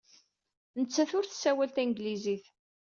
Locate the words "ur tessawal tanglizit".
1.17-2.45